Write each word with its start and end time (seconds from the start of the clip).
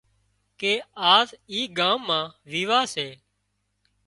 ڪي 0.59 0.73
آز 1.13 1.27
اِي 1.51 1.61
ڳام 1.77 1.99
مان 2.07 2.25
ويواه 2.51 2.85
سي 2.93 3.07